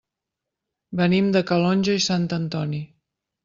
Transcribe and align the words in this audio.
Venim 1.03 1.29
de 1.37 1.43
Calonge 1.53 1.95
i 2.01 2.05
Sant 2.09 2.29
Antoni. 2.41 2.85